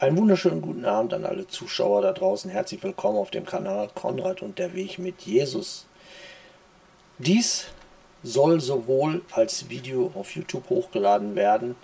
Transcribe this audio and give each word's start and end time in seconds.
Einen 0.00 0.16
wunderschönen 0.16 0.62
guten 0.62 0.84
Abend 0.84 1.12
an 1.12 1.24
alle 1.24 1.48
Zuschauer 1.48 2.02
da 2.02 2.12
draußen. 2.12 2.48
Herzlich 2.52 2.80
willkommen 2.84 3.18
auf 3.18 3.32
dem 3.32 3.44
Kanal 3.44 3.90
Konrad 3.96 4.42
und 4.42 4.60
der 4.60 4.72
Weg 4.74 5.00
mit 5.00 5.22
Jesus. 5.22 5.86
Dies 7.18 7.66
soll 8.22 8.60
sowohl 8.60 9.22
als 9.32 9.68
Video 9.70 10.12
auf 10.14 10.36
YouTube 10.36 10.70
hochgeladen 10.70 11.34
werden. 11.34 11.74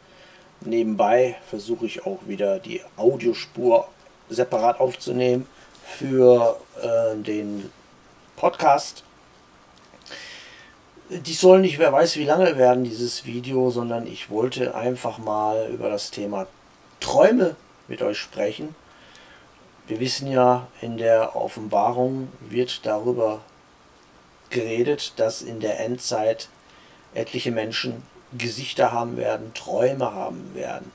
Nebenbei 0.60 1.34
versuche 1.50 1.86
ich 1.86 2.06
auch 2.06 2.20
wieder 2.28 2.60
die 2.60 2.82
Audiospur 2.96 3.88
separat 4.28 4.78
aufzunehmen 4.78 5.48
für 5.84 6.56
äh, 6.80 7.16
den 7.16 7.68
Podcast. 8.36 9.02
Dies 11.08 11.40
soll 11.40 11.58
nicht, 11.62 11.80
wer 11.80 11.92
weiß 11.92 12.16
wie 12.16 12.26
lange 12.26 12.56
werden, 12.56 12.84
dieses 12.84 13.24
Video, 13.24 13.70
sondern 13.70 14.06
ich 14.06 14.30
wollte 14.30 14.76
einfach 14.76 15.18
mal 15.18 15.68
über 15.72 15.88
das 15.88 16.12
Thema 16.12 16.46
Träume 17.00 17.56
mit 17.88 18.02
euch 18.02 18.18
sprechen. 18.18 18.74
Wir 19.86 20.00
wissen 20.00 20.30
ja, 20.30 20.66
in 20.80 20.96
der 20.96 21.36
Offenbarung 21.36 22.28
wird 22.40 22.86
darüber 22.86 23.40
geredet, 24.50 25.12
dass 25.16 25.42
in 25.42 25.60
der 25.60 25.80
Endzeit 25.80 26.48
etliche 27.14 27.50
Menschen 27.50 28.02
Gesichter 28.36 28.92
haben 28.92 29.16
werden, 29.16 29.52
Träume 29.54 30.12
haben 30.12 30.54
werden. 30.54 30.90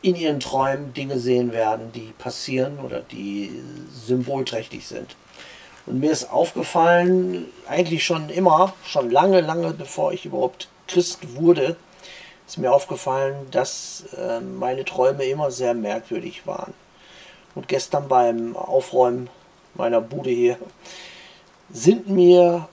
In 0.00 0.14
ihren 0.14 0.40
Träumen 0.40 0.94
Dinge 0.94 1.18
sehen 1.18 1.52
werden, 1.52 1.92
die 1.92 2.12
passieren 2.18 2.78
oder 2.78 3.00
die 3.00 3.62
symbolträchtig 3.92 4.86
sind. 4.86 5.16
Und 5.86 6.00
mir 6.00 6.10
ist 6.10 6.30
aufgefallen, 6.30 7.46
eigentlich 7.66 8.04
schon 8.04 8.28
immer, 8.28 8.74
schon 8.84 9.10
lange, 9.10 9.40
lange 9.40 9.72
bevor 9.72 10.12
ich 10.12 10.24
überhaupt 10.24 10.68
Christ 10.86 11.34
wurde, 11.34 11.76
ist 12.48 12.56
mir 12.56 12.72
aufgefallen, 12.72 13.46
dass 13.50 14.04
äh, 14.16 14.40
meine 14.40 14.86
Träume 14.86 15.24
immer 15.24 15.50
sehr 15.50 15.74
merkwürdig 15.74 16.46
waren. 16.46 16.72
Und 17.54 17.68
gestern 17.68 18.08
beim 18.08 18.56
Aufräumen 18.56 19.28
meiner 19.74 20.00
Bude 20.00 20.30
hier 20.30 20.56
sind 21.70 22.08
mir 22.08 22.66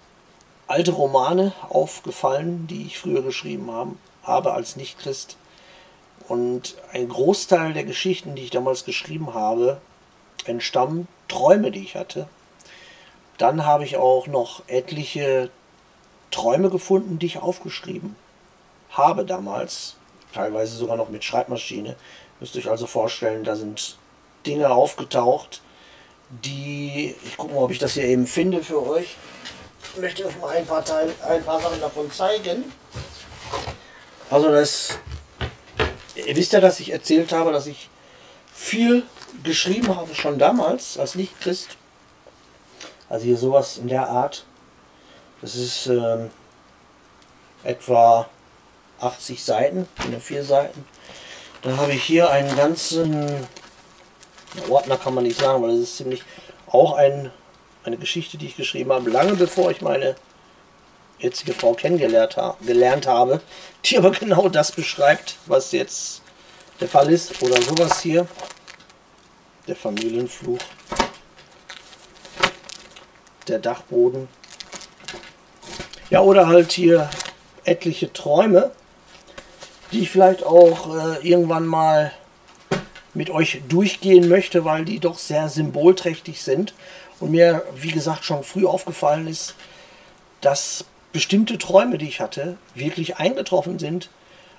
alte 0.68 0.94
Romane 0.94 1.52
aufgefallen, 1.68 2.68
die 2.68 2.86
ich 2.86 2.98
früher 2.98 3.22
geschrieben 3.22 3.70
haben, 3.70 4.00
habe 4.24 4.54
als 4.54 4.78
Nicht-Christ. 4.78 5.36
Und 6.30 6.76
ein 6.94 7.10
Großteil 7.10 7.74
der 7.74 7.84
Geschichten, 7.84 8.34
die 8.36 8.44
ich 8.44 8.52
damals 8.52 8.86
geschrieben 8.86 9.34
habe, 9.34 9.82
entstammen 10.46 11.10
Träume, 11.28 11.72
die 11.72 11.84
ich 11.84 11.96
hatte. 11.98 12.30
Dann 13.38 13.66
habe 13.66 13.84
ich 13.84 13.98
auch 13.98 14.28
noch 14.28 14.64
etliche 14.68 15.50
Träume 16.32 16.70
gefunden, 16.70 17.20
die 17.20 17.26
ich 17.26 17.40
aufgeschrieben 17.40 18.16
habe 18.96 19.26
damals, 19.26 19.96
teilweise 20.34 20.76
sogar 20.76 20.98
noch 20.98 21.10
mit 21.10 21.24
Schreibmaschine. 21.24 21.96
Müsst 22.40 22.56
ihr 22.56 22.62
euch 22.62 22.70
also 22.70 22.88
vorstellen, 22.88 23.44
da 23.44 23.56
sind 23.56 23.98
Dinge 24.46 24.70
aufgetaucht, 24.70 25.62
die, 26.30 27.16
ich 27.24 27.38
gucke 27.38 27.54
mal, 27.54 27.62
ob 27.64 27.72
ich 27.72 27.80
das 27.80 27.94
hier 27.94 28.06
eben 28.06 28.26
finde 28.26 28.64
für 28.64 28.86
euch. 28.86 29.16
Ich 29.94 30.02
möchte 30.02 30.26
euch 30.26 30.38
mal 30.40 30.56
ein 30.56 30.66
paar, 30.66 30.84
Teil, 30.84 31.14
ein 31.28 31.44
paar 31.44 31.62
Sachen 31.62 31.80
davon 31.80 32.12
zeigen. 32.12 32.72
Also 34.30 34.50
das, 34.50 34.98
ihr 36.16 36.36
wisst 36.36 36.54
ja, 36.54 36.60
dass 36.60 36.80
ich 36.80 36.92
erzählt 36.92 37.32
habe, 37.32 37.52
dass 37.52 37.68
ich 37.68 37.90
viel 38.54 39.04
geschrieben 39.44 39.96
habe 39.96 40.16
schon 40.16 40.40
damals 40.40 40.98
als 40.98 41.16
Nicht-Christ. 41.16 41.78
Also 43.10 43.26
hier 43.26 43.38
sowas 43.38 43.78
in 43.78 43.88
der 43.88 44.10
Art. 44.10 44.46
Das 45.42 45.56
ist 45.56 45.88
ähm, 45.88 46.32
etwa 47.64 48.28
80 49.00 49.44
Seiten, 49.44 49.88
nur 50.10 50.20
vier 50.20 50.44
Seiten. 50.44 50.86
Dann 51.62 51.78
habe 51.78 51.94
ich 51.94 52.04
hier 52.04 52.30
einen 52.30 52.56
ganzen 52.56 53.48
Ordner, 54.70 54.98
kann 54.98 55.14
man 55.14 55.24
nicht 55.24 55.40
sagen, 55.40 55.62
weil 55.62 55.72
das 55.72 55.80
ist 55.80 55.98
ziemlich 55.98 56.24
auch 56.68 56.94
ein, 56.94 57.32
eine 57.84 57.98
Geschichte, 57.98 58.38
die 58.38 58.48
ich 58.48 58.56
geschrieben 58.56 58.92
habe, 58.92 59.10
lange 59.10 59.36
bevor 59.36 59.72
ich 59.72 59.82
meine 59.82 60.16
jetzige 61.20 61.54
Frau 61.54 61.74
kennengelernt 61.74 62.38
ha 62.38 62.58
gelernt 62.66 63.08
habe, 63.08 63.42
die 63.86 63.98
aber 63.98 64.12
genau 64.12 64.50
das 64.50 64.72
beschreibt, 64.72 65.38
was 65.46 65.72
jetzt 65.72 66.22
der 66.80 66.88
Fall 66.88 67.12
ist. 67.12 67.42
Oder 67.42 67.62
sowas 67.62 68.02
hier. 68.02 68.28
Der 69.68 69.76
Familienfluch. 69.76 70.60
Der 73.48 73.60
Dachboden. 73.60 74.28
Ja, 76.10 76.22
oder 76.22 76.48
halt 76.48 76.72
hier 76.72 77.10
etliche 77.64 78.12
Träume 78.14 78.72
die 79.92 80.02
ich 80.02 80.10
vielleicht 80.10 80.44
auch 80.44 80.96
äh, 80.96 81.28
irgendwann 81.28 81.66
mal 81.66 82.12
mit 83.14 83.30
euch 83.30 83.62
durchgehen 83.68 84.28
möchte, 84.28 84.66
weil 84.66 84.86
die 84.86 85.00
doch 85.00 85.18
sehr 85.18 85.50
symbolträchtig 85.50 86.42
sind. 86.42 86.74
Und 87.20 87.32
mir, 87.32 87.64
wie 87.76 87.92
gesagt, 87.92 88.26
schon 88.26 88.44
früh 88.44 88.66
aufgefallen 88.66 89.28
ist, 89.28 89.56
dass 90.42 90.86
bestimmte 91.14 91.58
Träume, 91.58 91.98
die 91.98 92.10
ich 92.10 92.20
hatte, 92.20 92.58
wirklich 92.74 93.18
eingetroffen 93.18 93.80
sind. 93.80 94.10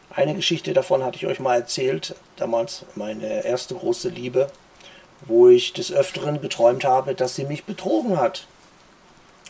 Eine 0.08 0.34
Geschichte 0.34 0.72
davon 0.72 1.04
hatte 1.04 1.16
ich 1.16 1.26
euch 1.26 1.38
mal 1.38 1.56
erzählt, 1.56 2.14
damals 2.36 2.86
meine 2.94 3.44
erste 3.44 3.74
große 3.74 4.08
Liebe, 4.08 4.50
wo 5.26 5.48
ich 5.48 5.74
des 5.74 5.92
Öfteren 5.92 6.40
geträumt 6.40 6.84
habe, 6.84 7.14
dass 7.14 7.34
sie 7.36 7.44
mich 7.44 7.64
betrogen 7.64 8.18
hat. 8.18 8.46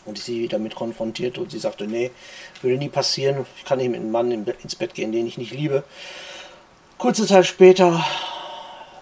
Und 0.07 0.17
ich 0.17 0.23
sie 0.23 0.47
damit 0.47 0.73
konfrontiert 0.73 1.37
und 1.37 1.51
sie 1.51 1.59
sagte, 1.59 1.85
nee, 1.85 2.11
würde 2.61 2.77
nie 2.77 2.89
passieren. 2.89 3.45
Ich 3.57 3.65
kann 3.65 3.77
nicht 3.77 3.89
mit 3.89 3.99
einem 3.99 4.11
Mann 4.11 4.31
ins 4.31 4.75
Bett 4.75 4.95
gehen, 4.95 5.11
den 5.11 5.27
ich 5.27 5.37
nicht 5.37 5.53
liebe. 5.53 5.83
Kurze 6.97 7.27
Zeit 7.27 7.45
später, 7.45 8.03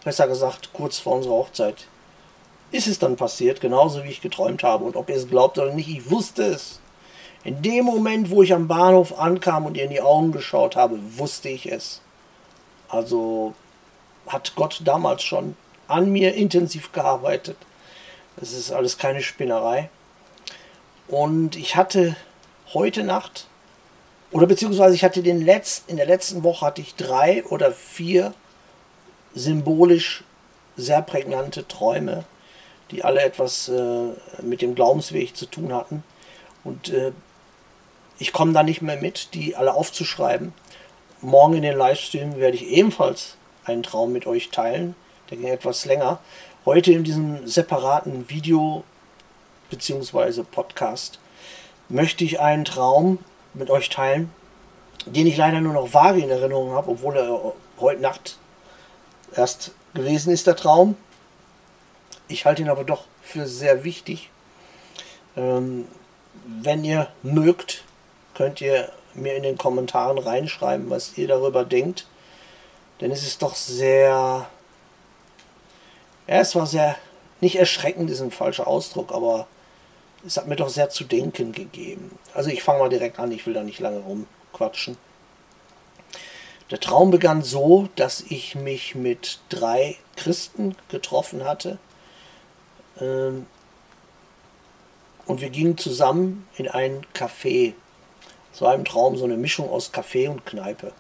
besser 0.04 0.28
gesagt 0.28 0.74
kurz 0.74 1.00
vor 1.00 1.16
unserer 1.16 1.36
Hochzeit, 1.36 1.86
ist 2.72 2.88
es 2.88 3.00
dann 3.00 3.16
passiert, 3.16 3.62
genauso 3.62 4.04
wie 4.04 4.10
ich 4.10 4.22
geträumt 4.22 4.64
habe. 4.64 4.84
Und 4.84 4.96
ob 4.96 5.10
ihr 5.10 5.16
es 5.16 5.30
glaubt 5.30 5.58
oder 5.58 5.74
nicht, 5.74 5.88
ich 5.88 6.10
wusste 6.10 6.44
es. 6.44 6.80
In 7.44 7.62
dem 7.62 7.86
Moment, 7.86 8.32
wo 8.32 8.42
ich 8.42 8.54
am 8.54 8.68
Bahnhof 8.68 9.18
ankam 9.20 9.68
und 9.68 9.78
ihr 9.78 9.84
in 9.84 9.92
die 9.92 10.02
Augen 10.02 10.32
geschaut 10.32 10.76
habe, 10.76 11.00
wusste 11.18 11.50
ich 11.50 11.72
es. 11.72 12.02
Also 12.90 13.54
hat 14.28 14.54
Gott 14.56 14.82
damals 14.84 15.24
schon 15.24 15.56
an 15.88 16.12
mir 16.12 16.34
intensiv 16.34 16.92
gearbeitet. 16.92 17.58
Das 18.38 18.52
ist 18.52 18.72
alles 18.72 18.98
keine 18.98 19.22
Spinnerei. 19.22 19.90
Und 21.08 21.56
ich 21.56 21.76
hatte 21.76 22.16
heute 22.74 23.04
Nacht, 23.04 23.48
oder 24.32 24.48
beziehungsweise 24.48 24.96
ich 24.96 25.04
hatte 25.04 25.22
den 25.22 25.46
letzten, 25.46 25.92
in 25.92 25.98
der 25.98 26.08
letzten 26.08 26.44
Woche 26.44 26.66
hatte 26.66 26.82
ich 26.82 26.96
drei 26.96 27.44
oder 27.46 27.72
vier 27.72 28.34
symbolisch 29.34 30.24
sehr 30.78 31.02
prägnante 31.02 31.68
Träume, 31.68 32.26
die 32.92 33.04
alle 33.04 33.22
etwas 33.22 33.70
äh, 33.70 34.08
mit 34.42 34.62
dem 34.62 34.76
Glaubensweg 34.76 35.36
zu 35.36 35.46
tun 35.46 35.74
hatten. 35.74 36.04
Und 36.64 36.90
äh, 36.90 37.12
ich 38.18 38.34
komme 38.34 38.54
da 38.54 38.64
nicht 38.64 38.82
mehr 38.82 38.98
mit, 38.98 39.34
die 39.34 39.56
alle 39.56 39.74
aufzuschreiben. 39.74 40.54
Morgen 41.22 41.56
in 41.56 41.64
den 41.64 41.78
Livestream 41.78 42.38
werde 42.38 42.56
ich 42.56 42.68
ebenfalls 42.68 43.36
einen 43.64 43.84
Traum 43.84 44.12
mit 44.12 44.26
euch 44.28 44.50
teilen. 44.50 44.96
Der 45.30 45.38
ging 45.38 45.48
etwas 45.48 45.86
länger. 45.86 46.20
Heute 46.66 46.92
in 46.92 47.04
diesem 47.04 47.48
separaten 47.48 48.30
Video 48.30 48.84
bzw. 49.76 50.44
Podcast 50.44 51.20
möchte 51.90 52.24
ich 52.24 52.40
einen 52.40 52.66
Traum 52.66 53.20
mit 53.54 53.70
euch 53.70 53.90
teilen, 53.90 54.32
den 55.06 55.28
ich 55.28 55.38
leider 55.38 55.62
nur 55.62 55.74
noch 55.74 55.94
vage 55.94 56.22
in 56.22 56.30
Erinnerung 56.30 56.72
habe, 56.72 56.92
obwohl 56.92 57.16
er 57.18 57.54
heute 57.80 58.02
Nacht 58.02 58.38
erst 59.36 59.72
gewesen 59.94 60.32
ist, 60.32 60.48
der 60.48 60.56
Traum. 60.56 60.96
Ich 62.28 62.46
halte 62.46 62.62
ihn 62.62 62.70
aber 62.70 62.84
doch 62.84 63.04
für 63.22 63.48
sehr 63.48 63.84
wichtig. 63.84 64.30
Ähm, 65.38 65.88
wenn 66.46 66.84
ihr 66.84 67.10
mögt, 67.24 67.84
könnt 68.34 68.62
ihr 68.62 68.92
mir 69.14 69.36
in 69.36 69.44
den 69.44 69.58
Kommentaren 69.58 70.18
reinschreiben, 70.18 70.90
was 70.90 71.18
ihr 71.18 71.28
darüber 71.28 71.64
denkt. 71.64 72.08
Denn 73.02 73.12
es 73.12 73.24
ist 73.24 73.42
doch 73.42 73.56
sehr... 73.56 74.48
Ja, 76.28 76.36
es 76.40 76.56
war 76.56 76.66
sehr... 76.66 76.96
Nicht 77.42 77.58
erschreckend 77.58 78.10
ist 78.10 78.22
ein 78.22 78.32
falscher 78.32 78.66
Ausdruck, 78.66 79.12
aber 79.12 79.48
es 80.26 80.38
hat 80.38 80.48
mir 80.48 80.56
doch 80.56 80.70
sehr 80.70 80.90
zu 80.90 81.04
denken 81.04 81.52
gegeben. 81.52 82.18
Also 82.34 82.50
ich 82.50 82.64
fange 82.64 82.80
mal 82.80 82.90
direkt 82.90 83.20
an, 83.20 83.32
ich 83.32 83.46
will 83.46 83.54
da 83.54 83.64
nicht 83.64 83.80
lange 83.80 84.00
rumquatschen. 84.00 84.98
Der 86.72 86.80
Traum 86.80 87.12
begann 87.12 87.44
so, 87.44 87.90
dass 87.96 88.22
ich 88.22 88.56
mich 88.56 88.96
mit 88.96 89.40
drei 89.50 89.98
Christen 90.16 90.76
getroffen 90.90 91.44
hatte. 91.44 91.78
Ähm, 93.00 93.46
und 95.28 95.42
wir 95.42 95.50
gingen 95.50 95.78
zusammen 95.78 96.48
in 96.56 96.68
ein 96.68 97.06
Café. 97.14 97.74
Es 98.52 98.62
war 98.62 98.74
im 98.74 98.86
Traum 98.86 99.18
so 99.18 99.26
eine 99.26 99.38
Mischung 99.38 99.70
aus 99.70 99.94
Café 99.94 100.30
und 100.30 100.46
Kneipe. 100.46 100.92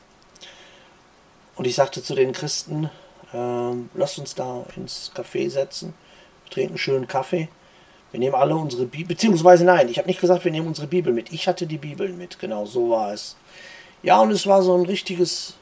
Und 1.55 1.65
ich 1.65 1.75
sagte 1.75 2.03
zu 2.03 2.13
den 2.13 2.31
Christen, 2.31 2.91
äh, 3.33 3.73
lasst 3.95 4.19
uns 4.19 4.35
da 4.35 4.65
ins 4.75 5.11
Café 5.15 5.49
setzen, 5.49 5.95
trinken 6.51 6.77
schönen 6.77 7.07
Kaffee 7.07 7.49
wir 8.11 8.19
nehmen 8.19 8.35
alle 8.35 8.55
unsere 8.55 8.85
Bibel, 8.85 9.07
beziehungsweise 9.07 9.65
nein, 9.65 9.89
ich 9.89 9.97
habe 9.97 10.07
nicht 10.07 10.21
gesagt, 10.21 10.45
wir 10.45 10.51
nehmen 10.51 10.67
unsere 10.67 10.87
Bibel 10.87 11.11
mit. 11.11 11.33
Ich 11.33 11.47
hatte 11.47 11.67
die 11.67 11.77
Bibel 11.77 12.09
mit, 12.09 12.39
genau 12.39 12.65
so 12.65 12.89
war 12.89 13.13
es. 13.13 13.35
Ja, 14.03 14.21
und 14.21 14.31
es 14.31 14.45
war 14.45 14.61
so 14.61 14.75
ein 14.75 14.85
richtiges, 14.85 15.55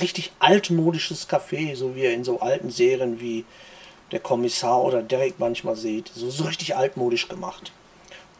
richtig 0.00 0.32
altmodisches 0.38 1.28
Café, 1.28 1.76
so 1.76 1.94
wie 1.94 2.04
ihr 2.04 2.14
in 2.14 2.24
so 2.24 2.40
alten 2.40 2.70
Serien 2.70 3.20
wie 3.20 3.44
der 4.10 4.20
Kommissar 4.20 4.82
oder 4.82 5.02
Derek 5.02 5.38
manchmal 5.38 5.76
seht. 5.76 6.10
So, 6.14 6.30
so 6.30 6.44
richtig 6.44 6.76
altmodisch 6.76 7.28
gemacht. 7.28 7.72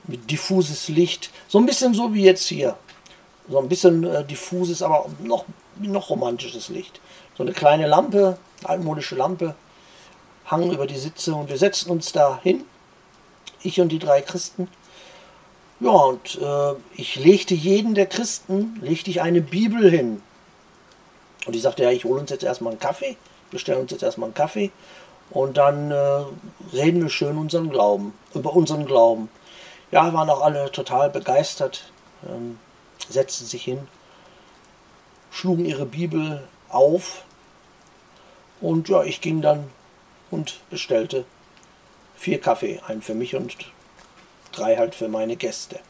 Mit 0.06 0.30
diffuses 0.30 0.88
Licht. 0.88 1.30
So 1.46 1.58
ein 1.58 1.66
bisschen 1.66 1.94
so 1.94 2.14
wie 2.14 2.24
jetzt 2.24 2.46
hier. 2.46 2.76
So 3.48 3.58
ein 3.58 3.68
bisschen 3.68 4.04
äh, 4.04 4.24
diffuses, 4.24 4.82
aber 4.82 5.06
noch, 5.22 5.44
noch 5.78 6.10
romantisches 6.10 6.68
Licht. 6.70 7.00
So 7.36 7.42
eine 7.42 7.52
kleine 7.52 7.86
Lampe, 7.86 8.38
altmodische 8.64 9.14
Lampe, 9.14 9.54
hangen 10.46 10.72
über 10.72 10.86
die 10.86 10.98
Sitze 10.98 11.34
und 11.34 11.48
wir 11.48 11.58
setzten 11.58 11.90
uns 11.90 12.12
da 12.12 12.40
hin. 12.42 12.64
Ich 13.62 13.80
und 13.80 13.90
die 13.90 13.98
drei 13.98 14.22
Christen. 14.22 14.68
Ja, 15.80 15.90
und 15.90 16.38
äh, 16.40 16.74
ich 16.94 17.16
legte 17.16 17.54
jeden 17.54 17.94
der 17.94 18.06
Christen, 18.06 18.78
legte 18.82 19.10
ich 19.10 19.22
eine 19.22 19.40
Bibel 19.40 19.90
hin. 19.90 20.22
Und 21.46 21.56
ich 21.56 21.62
sagte, 21.62 21.82
ja, 21.82 21.90
ich 21.90 22.04
hole 22.04 22.20
uns 22.20 22.30
jetzt 22.30 22.44
erstmal 22.44 22.72
einen 22.72 22.80
Kaffee, 22.80 23.16
bestellen 23.50 23.80
uns 23.80 23.90
jetzt 23.90 24.02
erstmal 24.02 24.26
einen 24.26 24.34
Kaffee 24.34 24.70
und 25.30 25.56
dann 25.56 25.90
äh, 25.90 26.24
reden 26.72 27.02
wir 27.02 27.08
schön 27.08 27.38
unseren 27.38 27.70
Glauben, 27.70 28.12
über 28.34 28.54
unseren 28.54 28.84
Glauben. 28.84 29.30
Ja, 29.90 30.12
waren 30.12 30.28
auch 30.28 30.42
alle 30.42 30.70
total 30.70 31.08
begeistert, 31.08 31.90
ähm, 32.28 32.58
setzten 33.08 33.46
sich 33.46 33.64
hin, 33.64 33.88
schlugen 35.30 35.64
ihre 35.64 35.86
Bibel 35.86 36.46
auf 36.68 37.24
und 38.60 38.88
ja, 38.88 39.02
ich 39.02 39.20
ging 39.20 39.40
dann 39.40 39.70
und 40.30 40.60
bestellte 40.68 41.24
vier 42.20 42.38
Kaffee, 42.38 42.80
einen 42.86 43.00
für 43.00 43.14
mich 43.14 43.34
und 43.34 43.56
drei 44.52 44.76
halt 44.76 44.94
für 44.94 45.08
meine 45.08 45.36
Gäste. 45.36 45.80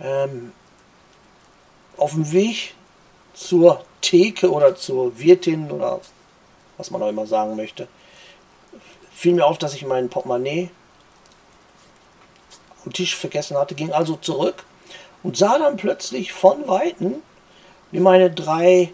Ähm, 0.00 0.52
auf 1.96 2.12
dem 2.12 2.32
Weg 2.32 2.74
zur 3.32 3.84
Theke 4.00 4.50
oder 4.50 4.74
zur 4.74 5.20
Wirtin 5.20 5.70
oder 5.70 6.00
was 6.76 6.90
man 6.90 7.00
auch 7.00 7.08
immer 7.08 7.26
sagen 7.28 7.54
möchte, 7.54 7.86
fiel 9.14 9.34
mir 9.34 9.46
auf, 9.46 9.56
dass 9.56 9.74
ich 9.74 9.86
mein 9.86 10.08
Portemonnaie 10.08 10.70
am 12.84 12.92
Tisch 12.92 13.14
vergessen 13.14 13.56
hatte, 13.56 13.76
ging 13.76 13.92
also 13.92 14.16
zurück 14.16 14.64
und 15.22 15.36
sah 15.36 15.58
dann 15.58 15.76
plötzlich 15.76 16.32
von 16.32 16.66
Weitem, 16.66 17.22
wie 17.92 18.00
meine 18.00 18.32
drei 18.32 18.92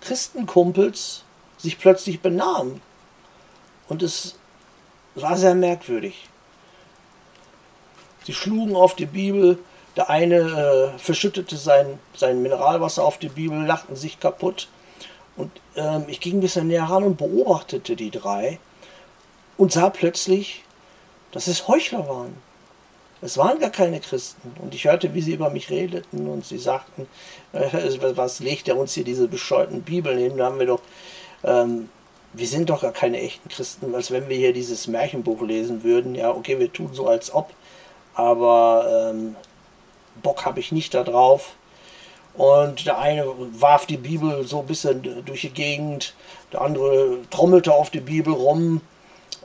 Christenkumpels 0.00 1.24
sich 1.58 1.78
plötzlich 1.78 2.20
benahmen. 2.20 2.80
Und 3.88 4.02
es 4.02 4.37
war 5.14 5.36
sehr 5.36 5.54
merkwürdig. 5.54 6.28
Sie 8.24 8.34
schlugen 8.34 8.76
auf 8.76 8.94
die 8.94 9.06
Bibel, 9.06 9.58
der 9.96 10.10
eine 10.10 10.36
äh, 10.94 10.98
verschüttete 10.98 11.56
sein, 11.56 11.98
sein 12.14 12.42
Mineralwasser 12.42 13.04
auf 13.04 13.18
die 13.18 13.30
Bibel, 13.30 13.64
lachten 13.64 13.96
sich 13.96 14.20
kaputt. 14.20 14.68
Und 15.36 15.50
ähm, 15.76 16.04
ich 16.08 16.20
ging 16.20 16.38
ein 16.38 16.40
bisschen 16.40 16.68
näher 16.68 16.84
ran 16.84 17.04
und 17.04 17.16
beobachtete 17.16 17.96
die 17.96 18.10
drei 18.10 18.58
und 19.56 19.72
sah 19.72 19.90
plötzlich, 19.90 20.62
dass 21.32 21.46
es 21.46 21.68
Heuchler 21.68 22.08
waren. 22.08 22.36
Es 23.20 23.36
waren 23.36 23.58
gar 23.58 23.70
keine 23.70 24.00
Christen. 24.00 24.52
Und 24.60 24.74
ich 24.74 24.84
hörte, 24.84 25.14
wie 25.14 25.22
sie 25.22 25.32
über 25.32 25.50
mich 25.50 25.70
redeten 25.70 26.28
und 26.28 26.44
sie 26.44 26.58
sagten, 26.58 27.08
äh, 27.52 27.68
was 28.16 28.40
legt 28.40 28.68
er 28.68 28.76
uns 28.76 28.94
hier 28.94 29.04
diese 29.04 29.28
bescheuerten 29.28 29.82
Bibeln 29.82 30.18
hin? 30.18 30.36
Da 30.36 30.46
haben 30.46 30.58
wir 30.58 30.66
doch, 30.66 30.82
ähm, 31.44 31.88
wir 32.32 32.46
sind 32.46 32.70
doch 32.70 32.82
gar 32.82 32.92
keine 32.92 33.20
echten 33.20 33.48
Christen, 33.48 33.94
als 33.94 34.10
wenn 34.10 34.28
wir 34.28 34.36
hier 34.36 34.52
dieses 34.52 34.86
Märchenbuch 34.86 35.42
lesen 35.42 35.82
würden. 35.82 36.14
Ja, 36.14 36.30
okay, 36.30 36.58
wir 36.58 36.72
tun 36.72 36.90
so 36.92 37.06
als 37.06 37.32
ob, 37.32 37.50
aber 38.14 39.10
ähm, 39.12 39.36
Bock 40.22 40.44
habe 40.44 40.60
ich 40.60 40.72
nicht 40.72 40.94
darauf. 40.94 41.54
Und 42.34 42.86
der 42.86 42.98
eine 42.98 43.26
warf 43.58 43.86
die 43.86 43.96
Bibel 43.96 44.46
so 44.46 44.60
ein 44.60 44.66
bisschen 44.66 45.24
durch 45.24 45.40
die 45.40 45.50
Gegend, 45.50 46.14
der 46.52 46.60
andere 46.60 47.18
trommelte 47.30 47.74
auf 47.74 47.90
die 47.90 48.00
Bibel 48.00 48.32
rum 48.32 48.80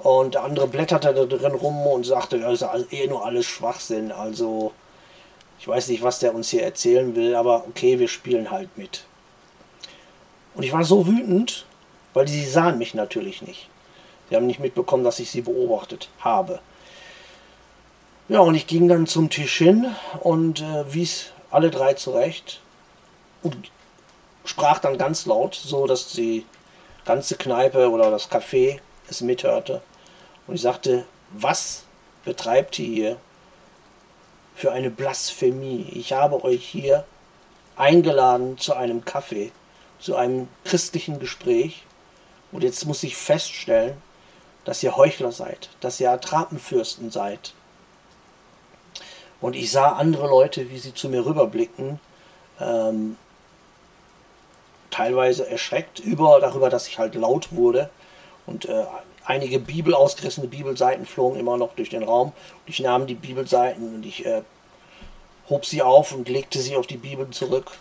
und 0.03 0.35
der 0.35 0.43
andere 0.43 0.67
blätterte 0.67 1.13
da 1.13 1.25
drin 1.25 1.53
rum 1.53 1.87
und 1.87 2.05
sagte, 2.05 2.39
das 2.39 2.61
ist 2.61 2.93
eh 2.93 3.07
nur 3.07 3.25
alles 3.25 3.47
Schwachsinn. 3.47 4.11
Also, 4.11 4.73
ich 5.59 5.67
weiß 5.67 5.87
nicht, 5.87 6.03
was 6.03 6.19
der 6.19 6.35
uns 6.35 6.49
hier 6.49 6.63
erzählen 6.63 7.15
will, 7.15 7.35
aber 7.35 7.63
okay, 7.67 7.97
wir 7.97 8.07
spielen 8.07 8.51
halt 8.51 8.77
mit. 8.77 9.05
Und 10.53 10.63
ich 10.63 10.71
war 10.71 10.83
so 10.83 11.07
wütend, 11.07 11.65
weil 12.13 12.27
sie 12.27 12.45
sahen 12.45 12.77
mich 12.77 12.93
natürlich 12.93 13.41
nicht. 13.41 13.69
Sie 14.29 14.35
haben 14.35 14.47
nicht 14.47 14.59
mitbekommen, 14.59 15.03
dass 15.03 15.19
ich 15.19 15.29
sie 15.29 15.41
beobachtet 15.41 16.09
habe. 16.19 16.59
Ja, 18.29 18.39
und 18.39 18.55
ich 18.55 18.67
ging 18.67 18.87
dann 18.87 19.05
zum 19.05 19.29
Tisch 19.29 19.57
hin 19.57 19.87
und 20.21 20.61
äh, 20.61 20.93
wies 20.93 21.31
alle 21.51 21.69
drei 21.69 21.93
zurecht 21.93 22.61
und 23.43 23.69
sprach 24.45 24.79
dann 24.79 24.97
ganz 24.97 25.25
laut, 25.25 25.55
so 25.55 25.87
dass 25.87 26.13
die 26.13 26.45
ganze 27.05 27.35
Kneipe 27.35 27.89
oder 27.89 28.09
das 28.11 28.31
Café 28.31 28.79
es 29.09 29.21
mithörte. 29.21 29.81
Und 30.47 30.55
ich 30.55 30.61
sagte, 30.61 31.05
was 31.31 31.83
betreibt 32.25 32.79
ihr 32.79 32.85
hier 32.85 33.17
für 34.55 34.71
eine 34.71 34.89
Blasphemie? 34.89 35.87
Ich 35.93 36.13
habe 36.13 36.43
euch 36.43 36.65
hier 36.65 37.05
eingeladen 37.75 38.57
zu 38.57 38.73
einem 38.73 39.03
Kaffee, 39.03 39.51
zu 39.99 40.15
einem 40.15 40.47
christlichen 40.63 41.19
Gespräch. 41.19 41.83
Und 42.53 42.63
jetzt 42.63 42.85
muss 42.85 43.03
ich 43.03 43.17
feststellen, 43.17 43.97
dass 44.63 44.81
ihr 44.83 44.95
Heuchler 44.95 45.31
seid, 45.31 45.69
dass 45.81 45.99
ihr 45.99 46.11
Attrapenfürsten 46.11 47.11
seid. 47.11 47.53
Und 49.41 49.55
ich 49.55 49.71
sah 49.71 49.93
andere 49.93 50.27
Leute, 50.27 50.69
wie 50.69 50.77
sie 50.77 50.93
zu 50.93 51.09
mir 51.09 51.25
rüberblickten, 51.25 51.99
ähm, 52.61 53.17
teilweise 54.89 55.49
erschreckt 55.49 55.99
über, 55.99 56.39
darüber, 56.39 56.69
dass 56.69 56.87
ich 56.87 56.99
halt 56.99 57.15
laut 57.15 57.51
wurde. 57.51 57.89
Und 58.45 58.65
äh, 58.65 58.85
einige 59.25 59.59
Bibel 59.59 59.93
ausgerissene 59.93 60.47
Bibelseiten 60.47 61.05
flogen 61.05 61.39
immer 61.39 61.57
noch 61.57 61.73
durch 61.75 61.89
den 61.89 62.03
Raum. 62.03 62.27
Und 62.29 62.69
ich 62.69 62.79
nahm 62.79 63.07
die 63.07 63.15
Bibelseiten 63.15 63.95
und 63.95 64.05
ich 64.05 64.25
äh, 64.25 64.43
hob 65.49 65.65
sie 65.65 65.81
auf 65.81 66.13
und 66.13 66.29
legte 66.29 66.59
sie 66.59 66.77
auf 66.77 66.87
die 66.87 66.97
Bibeln 66.97 67.33
zurück. 67.33 67.71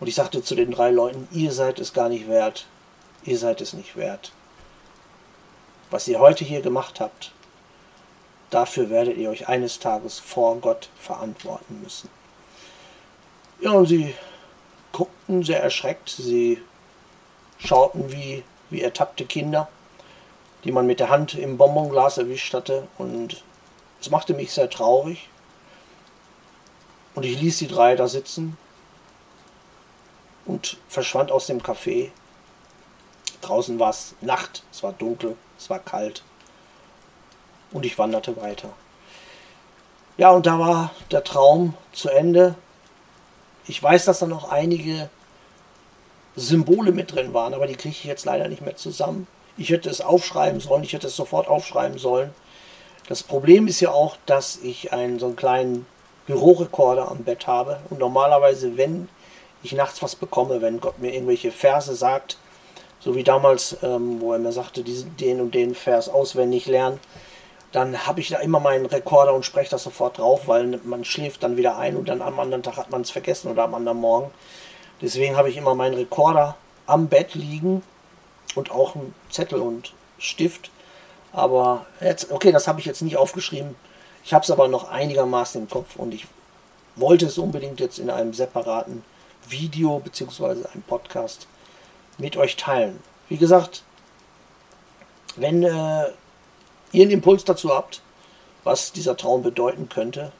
Und 0.00 0.08
ich 0.08 0.14
sagte 0.16 0.42
zu 0.42 0.56
den 0.56 0.72
drei 0.72 0.90
Leuten, 0.90 1.28
ihr 1.30 1.52
seid 1.52 1.78
es 1.78 1.92
gar 1.92 2.08
nicht 2.08 2.28
wert. 2.28 2.66
Ihr 3.24 3.38
seid 3.38 3.60
es 3.60 3.72
nicht 3.72 3.96
wert. 3.96 4.32
Was 5.90 6.08
ihr 6.08 6.18
heute 6.18 6.44
hier 6.44 6.62
gemacht 6.62 7.00
habt, 7.00 7.32
dafür 8.50 8.90
werdet 8.90 9.16
ihr 9.16 9.30
euch 9.30 9.48
eines 9.48 9.78
Tages 9.78 10.18
vor 10.18 10.56
Gott 10.56 10.88
verantworten 10.98 11.80
müssen. 11.82 12.08
Ja, 13.60 13.72
und 13.72 13.86
sie 13.86 14.14
guckten 14.92 15.42
sehr 15.42 15.62
erschreckt. 15.62 16.08
Sie 16.08 16.60
schauten 17.58 18.10
wie, 18.10 18.42
wie 18.70 18.82
ertappte 18.82 19.24
Kinder 19.24 19.68
die 20.64 20.72
man 20.72 20.86
mit 20.86 21.00
der 21.00 21.10
Hand 21.10 21.34
im 21.34 21.56
Bonbonglas 21.56 22.18
erwischt 22.18 22.54
hatte. 22.54 22.86
Und 22.98 23.42
es 24.00 24.10
machte 24.10 24.34
mich 24.34 24.52
sehr 24.52 24.70
traurig. 24.70 25.28
Und 27.14 27.24
ich 27.24 27.40
ließ 27.40 27.58
die 27.58 27.68
drei 27.68 27.96
da 27.96 28.08
sitzen 28.08 28.56
und 30.46 30.78
verschwand 30.88 31.30
aus 31.30 31.46
dem 31.46 31.60
Café. 31.60 32.10
Draußen 33.42 33.78
war 33.78 33.90
es 33.90 34.14
Nacht, 34.20 34.62
es 34.72 34.82
war 34.82 34.92
dunkel, 34.92 35.36
es 35.58 35.68
war 35.68 35.78
kalt. 35.78 36.22
Und 37.72 37.84
ich 37.84 37.98
wanderte 37.98 38.36
weiter. 38.40 38.70
Ja, 40.16 40.30
und 40.30 40.46
da 40.46 40.58
war 40.58 40.90
der 41.10 41.24
Traum 41.24 41.74
zu 41.92 42.08
Ende. 42.08 42.54
Ich 43.66 43.82
weiß, 43.82 44.04
dass 44.04 44.18
da 44.18 44.26
noch 44.26 44.50
einige 44.50 45.08
Symbole 46.36 46.92
mit 46.92 47.14
drin 47.14 47.34
waren, 47.34 47.54
aber 47.54 47.66
die 47.66 47.76
kriege 47.76 47.94
ich 47.94 48.04
jetzt 48.04 48.24
leider 48.24 48.48
nicht 48.48 48.62
mehr 48.62 48.76
zusammen. 48.76 49.26
Ich 49.56 49.70
hätte 49.70 49.90
es 49.90 50.00
aufschreiben 50.00 50.60
sollen, 50.60 50.82
ich 50.82 50.92
hätte 50.92 51.08
es 51.08 51.16
sofort 51.16 51.48
aufschreiben 51.48 51.98
sollen. 51.98 52.34
Das 53.08 53.22
Problem 53.22 53.66
ist 53.66 53.80
ja 53.80 53.90
auch, 53.90 54.16
dass 54.26 54.56
ich 54.58 54.92
einen 54.92 55.18
so 55.18 55.26
einen 55.26 55.36
kleinen 55.36 55.86
Bürorekorder 56.26 57.10
am 57.10 57.24
Bett 57.24 57.46
habe 57.46 57.80
und 57.90 57.98
normalerweise, 57.98 58.76
wenn 58.76 59.08
ich 59.62 59.72
nachts 59.72 60.02
was 60.02 60.14
bekomme, 60.16 60.62
wenn 60.62 60.80
Gott 60.80 60.98
mir 60.98 61.12
irgendwelche 61.12 61.52
Verse 61.52 61.94
sagt, 61.94 62.38
so 63.04 63.14
wie 63.16 63.24
damals, 63.24 63.76
ähm, 63.82 64.20
wo 64.20 64.32
er 64.32 64.38
mir 64.38 64.52
sagte, 64.52 64.82
diesen, 64.82 65.16
den 65.16 65.40
und 65.40 65.54
den 65.54 65.74
Vers 65.74 66.08
auswendig 66.08 66.66
lernen, 66.66 67.00
dann 67.72 68.06
habe 68.06 68.20
ich 68.20 68.28
da 68.28 68.38
immer 68.38 68.60
meinen 68.60 68.86
Rekorder 68.86 69.32
und 69.34 69.44
spreche 69.44 69.70
das 69.70 69.82
sofort 69.82 70.18
drauf, 70.18 70.46
weil 70.46 70.78
man 70.84 71.04
schläft 71.04 71.42
dann 71.42 71.56
wieder 71.56 71.78
ein 71.78 71.96
und 71.96 72.08
dann 72.08 72.22
am 72.22 72.38
anderen 72.38 72.62
Tag 72.62 72.76
hat 72.76 72.90
man 72.90 73.00
es 73.00 73.10
vergessen 73.10 73.50
oder 73.50 73.64
am 73.64 73.74
anderen 73.74 73.98
Morgen. 73.98 74.30
Deswegen 75.00 75.36
habe 75.36 75.48
ich 75.48 75.56
immer 75.56 75.74
meinen 75.74 75.94
Rekorder 75.94 76.56
am 76.86 77.08
Bett 77.08 77.34
liegen 77.34 77.82
und 78.54 78.70
auch 78.70 78.94
ein 78.94 79.14
Zettel 79.30 79.60
und 79.60 79.94
Stift. 80.18 80.70
Aber 81.32 81.86
jetzt, 82.00 82.30
okay, 82.30 82.52
das 82.52 82.68
habe 82.68 82.78
ich 82.78 82.86
jetzt 82.86 83.02
nicht 83.02 83.16
aufgeschrieben. 83.16 83.74
Ich 84.24 84.34
habe 84.34 84.44
es 84.44 84.50
aber 84.50 84.68
noch 84.68 84.90
einigermaßen 84.90 85.62
im 85.62 85.68
Kopf 85.68 85.96
und 85.96 86.12
ich 86.14 86.26
wollte 86.94 87.26
es 87.26 87.38
unbedingt 87.38 87.80
jetzt 87.80 87.98
in 87.98 88.10
einem 88.10 88.34
separaten 88.34 89.02
Video 89.48 89.98
bzw. 89.98 90.44
einem 90.44 90.82
Podcast 90.86 91.48
mit 92.18 92.36
euch 92.36 92.56
teilen. 92.56 93.00
Wie 93.28 93.36
gesagt, 93.36 93.82
wenn 95.36 95.62
äh, 95.62 95.68
ihr 96.92 97.02
einen 97.02 97.10
Impuls 97.10 97.44
dazu 97.44 97.74
habt, 97.74 98.02
was 98.64 98.92
dieser 98.92 99.16
Traum 99.16 99.42
bedeuten 99.42 99.88
könnte, 99.88 100.32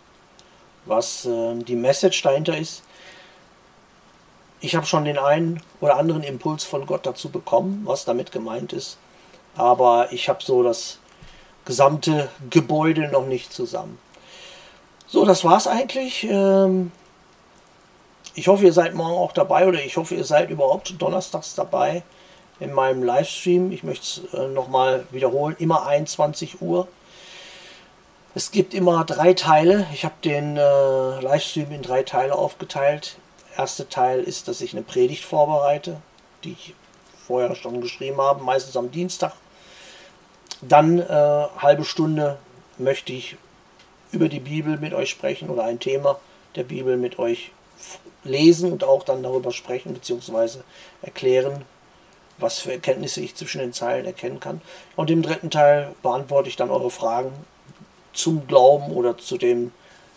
was 0.84 1.24
äh, 1.24 1.54
die 1.56 1.76
Message 1.76 2.22
dahinter 2.22 2.56
ist, 2.56 2.82
ich 4.60 4.76
habe 4.76 4.86
schon 4.86 5.04
den 5.04 5.18
einen 5.18 5.60
oder 5.80 5.96
anderen 5.96 6.22
Impuls 6.22 6.62
von 6.62 6.86
Gott 6.86 7.04
dazu 7.04 7.30
bekommen, 7.30 7.82
was 7.84 8.04
damit 8.04 8.30
gemeint 8.30 8.72
ist. 8.72 8.96
Aber 9.56 10.12
ich 10.12 10.28
habe 10.28 10.42
so 10.42 10.62
das 10.62 10.98
gesamte 11.64 12.28
Gebäude 12.48 13.08
noch 13.08 13.26
nicht 13.26 13.52
zusammen. 13.52 13.98
So, 15.08 15.24
das 15.24 15.44
war's 15.44 15.66
eigentlich. 15.66 16.24
Ähm, 16.24 16.92
ich 18.34 18.48
hoffe, 18.48 18.64
ihr 18.64 18.72
seid 18.72 18.94
morgen 18.94 19.16
auch 19.16 19.32
dabei 19.32 19.66
oder 19.66 19.82
ich 19.82 19.96
hoffe, 19.96 20.14
ihr 20.14 20.24
seid 20.24 20.50
überhaupt 20.50 21.00
donnerstags 21.00 21.54
dabei 21.54 22.02
in 22.60 22.72
meinem 22.72 23.02
Livestream. 23.02 23.72
Ich 23.72 23.82
möchte 23.82 24.04
es 24.04 24.34
äh, 24.34 24.48
nochmal 24.48 25.06
wiederholen, 25.10 25.56
immer 25.58 25.86
21 25.86 26.62
Uhr. 26.62 26.88
Es 28.34 28.50
gibt 28.50 28.72
immer 28.72 29.04
drei 29.04 29.34
Teile. 29.34 29.86
Ich 29.92 30.04
habe 30.04 30.14
den 30.24 30.56
äh, 30.56 31.20
Livestream 31.20 31.70
in 31.72 31.82
drei 31.82 32.02
Teile 32.02 32.34
aufgeteilt. 32.34 33.16
Der 33.50 33.58
erste 33.58 33.88
Teil 33.88 34.20
ist, 34.20 34.48
dass 34.48 34.62
ich 34.62 34.72
eine 34.72 34.82
Predigt 34.82 35.24
vorbereite, 35.24 36.00
die 36.44 36.52
ich 36.52 36.74
vorher 37.26 37.54
schon 37.54 37.82
geschrieben 37.82 38.20
habe, 38.20 38.42
meistens 38.42 38.76
am 38.76 38.90
Dienstag. 38.90 39.34
Dann 40.62 40.98
äh, 40.98 41.46
halbe 41.58 41.84
Stunde 41.84 42.38
möchte 42.78 43.12
ich 43.12 43.36
über 44.12 44.28
die 44.28 44.40
Bibel 44.40 44.78
mit 44.78 44.94
euch 44.94 45.10
sprechen 45.10 45.50
oder 45.50 45.64
ein 45.64 45.80
Thema 45.80 46.18
der 46.54 46.64
Bibel 46.64 46.96
mit 46.96 47.18
euch 47.18 47.50
lesen 48.24 48.72
und 48.72 48.84
auch 48.84 49.04
dann 49.04 49.22
darüber 49.22 49.52
sprechen 49.52 49.94
bzw. 49.94 50.60
erklären, 51.02 51.64
was 52.38 52.58
für 52.58 52.72
Erkenntnisse 52.72 53.20
ich 53.20 53.34
zwischen 53.34 53.60
den 53.60 53.72
Zeilen 53.72 54.06
erkennen 54.06 54.40
kann. 54.40 54.60
Und 54.96 55.10
im 55.10 55.22
dritten 55.22 55.50
Teil 55.50 55.94
beantworte 56.02 56.48
ich 56.48 56.56
dann 56.56 56.70
eure 56.70 56.90
Fragen 56.90 57.32
zum 58.12 58.46
Glauben 58.46 58.92
oder 58.92 59.16
zu 59.18 59.38
dem 59.38 59.72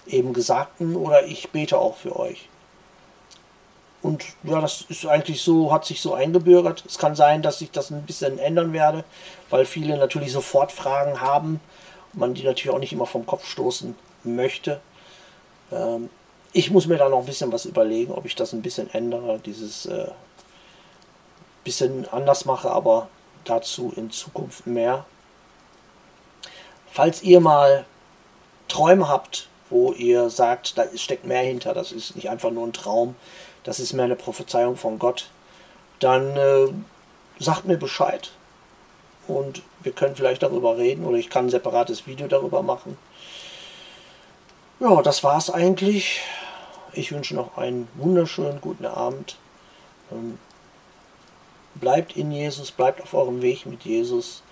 eben 0.07 0.33
Gesagten 0.33 0.95
oder 0.95 1.25
ich 1.25 1.49
bete 1.51 1.77
auch 1.77 1.95
für 1.95 2.17
euch. 2.17 2.49
Und 4.01 4.23
ja, 4.43 4.61
das 4.61 4.85
ist 4.87 5.07
eigentlich 5.07 5.41
so, 5.41 5.71
hat 5.71 5.85
sich 5.85 5.99
so 5.99 6.13
eingebürgert. 6.13 6.83
Es 6.85 6.99
kann 6.99 7.15
sein, 7.15 7.41
dass 7.41 7.61
ich 7.61 7.71
das 7.71 7.89
ein 7.89 8.03
bisschen 8.03 8.37
ändern 8.37 8.71
werde, 8.71 9.03
weil 9.49 9.65
viele 9.65 9.97
natürlich 9.97 10.31
sofort 10.31 10.71
Fragen 10.71 11.21
haben 11.21 11.59
und 12.13 12.19
man 12.19 12.33
die 12.35 12.43
natürlich 12.43 12.69
auch 12.69 12.79
nicht 12.79 12.93
immer 12.93 13.07
vom 13.07 13.25
Kopf 13.25 13.47
stoßen 13.47 13.95
möchte. 14.23 14.79
Ähm, 15.71 16.09
ich 16.55 16.71
muss 16.71 16.87
mir 16.87 16.95
da 16.95 17.09
noch 17.09 17.19
ein 17.19 17.25
bisschen 17.25 17.51
was 17.51 17.65
überlegen, 17.65 18.13
ob 18.13 18.23
ich 18.25 18.33
das 18.33 18.53
ein 18.53 18.61
bisschen 18.61 18.89
ändere, 18.93 19.39
dieses 19.39 19.87
äh, 19.87 20.07
bisschen 21.65 22.07
anders 22.07 22.45
mache, 22.45 22.71
aber 22.71 23.09
dazu 23.43 23.91
in 23.93 24.09
Zukunft 24.09 24.65
mehr. 24.65 25.05
Falls 26.89 27.21
ihr 27.23 27.41
mal 27.41 27.83
Träume 28.69 29.09
habt, 29.09 29.49
wo 29.69 29.91
ihr 29.91 30.29
sagt, 30.29 30.77
da 30.77 30.85
steckt 30.95 31.25
mehr 31.25 31.41
hinter, 31.41 31.73
das 31.73 31.91
ist 31.91 32.15
nicht 32.15 32.29
einfach 32.29 32.51
nur 32.51 32.65
ein 32.65 32.71
Traum, 32.71 33.15
das 33.65 33.81
ist 33.81 33.91
mehr 33.91 34.05
eine 34.05 34.15
Prophezeiung 34.15 34.77
von 34.77 34.97
Gott, 34.97 35.29
dann 35.99 36.37
äh, 36.37 36.67
sagt 37.37 37.65
mir 37.65 37.77
Bescheid 37.77 38.31
und 39.27 39.61
wir 39.83 39.91
können 39.91 40.15
vielleicht 40.15 40.41
darüber 40.41 40.77
reden 40.77 41.03
oder 41.03 41.17
ich 41.17 41.29
kann 41.29 41.47
ein 41.47 41.51
separates 41.51 42.07
Video 42.07 42.27
darüber 42.27 42.63
machen. 42.63 42.97
Ja, 44.79 45.01
das 45.01 45.21
war's 45.21 45.49
eigentlich. 45.49 46.21
Ich 46.95 47.11
wünsche 47.11 47.35
noch 47.35 47.57
einen 47.57 47.89
wunderschönen 47.95 48.61
guten 48.61 48.85
Abend. 48.85 49.35
Ähm, 50.11 50.39
bleibt 51.75 52.15
in 52.15 52.31
Jesus, 52.31 52.71
bleibt 52.71 53.01
auf 53.01 53.13
eurem 53.13 53.41
Weg 53.41 53.65
mit 53.65 53.83
Jesus. 53.83 54.43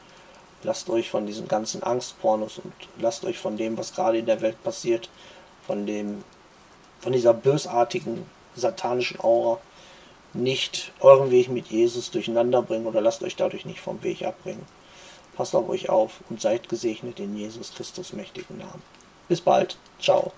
Lasst 0.62 0.89
euch 0.89 1.09
von 1.09 1.25
diesen 1.25 1.47
ganzen 1.47 1.83
Angstpornos 1.83 2.57
und 2.57 2.73
lasst 3.00 3.23
euch 3.23 3.38
von 3.38 3.55
dem, 3.55 3.77
was 3.77 3.93
gerade 3.93 4.17
in 4.17 4.25
der 4.25 4.41
Welt 4.41 4.62
passiert, 4.62 5.09
von 5.65 5.85
dem, 5.85 6.23
von 7.00 7.13
dieser 7.13 7.33
bösartigen, 7.33 8.25
satanischen 8.55 9.21
Aura, 9.21 9.59
nicht 10.33 10.91
euren 11.00 11.31
Weg 11.31 11.50
mit 11.50 11.67
Jesus 11.67 12.12
durcheinander 12.12 12.62
bringen 12.62 12.88
oder 12.88 13.00
lasst 13.00 13.23
euch 13.23 13.38
dadurch 13.38 13.65
nicht 13.65 13.79
vom 13.79 14.03
Weg 14.03 14.23
abbringen. 14.23 14.65
Passt 15.35 15.55
auf 15.55 15.69
euch 15.69 15.89
auf 15.89 16.19
und 16.29 16.41
seid 16.41 16.67
gesegnet 16.67 17.19
in 17.19 17.38
Jesus 17.38 17.73
Christus 17.73 18.12
mächtigen 18.12 18.57
Namen. 18.57 18.81
Bis 19.29 19.39
bald. 19.39 19.77
Ciao. 20.00 20.33